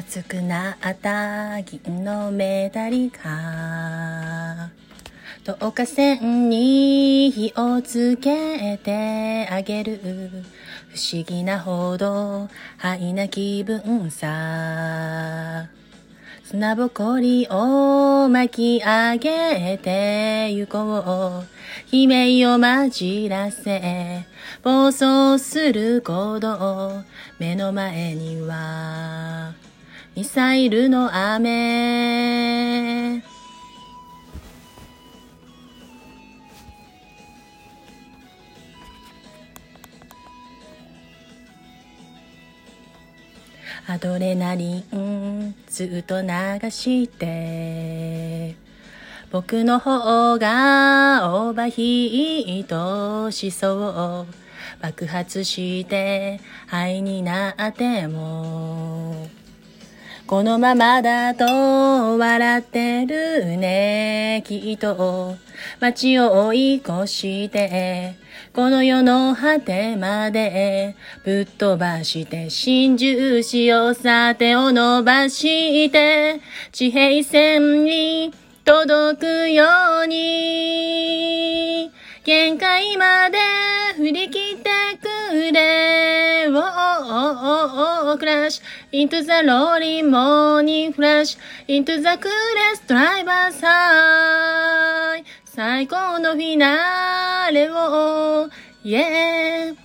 [0.00, 4.70] 熱くなった銀のメダリか
[5.46, 10.00] 導火線に火をつけてあげる
[10.88, 15.68] 不思議なほどハな気分さ
[16.44, 21.96] 砂ぼこりを巻き上げて行こう。
[21.96, 24.26] 悲鳴を混じらせ、
[24.64, 27.04] 暴走する行動。
[27.38, 29.54] 目の前には、
[30.16, 33.22] ミサイルの雨。
[43.86, 46.28] アドレナリンずっと流
[46.70, 48.56] して。
[49.30, 54.34] 僕の方がオーバーヒートしそう。
[54.82, 58.69] 爆発して灰になっても。
[60.30, 61.44] このままだと
[62.16, 65.34] 笑ってるね、きっと。
[65.80, 68.14] 街を追い越して、
[68.52, 78.32] この世の果てまでぶっ飛ばして真珠塩さ手を伸ばして地平線に
[78.64, 79.64] 届くよ
[80.04, 81.90] うに
[82.24, 83.38] 限界まで
[83.96, 84.79] 振り切って
[86.52, 86.58] れ。
[86.58, 98.48] おーおーおーおクラッシュ into the rolling morning flash into the coolest driver side 最高のフィナーレを
[98.84, 99.76] Yeah